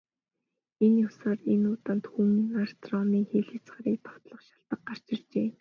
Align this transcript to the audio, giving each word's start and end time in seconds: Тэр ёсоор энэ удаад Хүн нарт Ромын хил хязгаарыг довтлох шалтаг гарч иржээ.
Тэр 0.77 0.91
ёсоор 1.07 1.37
энэ 1.53 1.67
удаад 1.73 2.03
Хүн 2.11 2.29
нарт 2.53 2.79
Ромын 2.91 3.25
хил 3.29 3.45
хязгаарыг 3.49 3.97
довтлох 4.05 4.41
шалтаг 4.47 4.79
гарч 4.87 5.05
иржээ. 5.13 5.47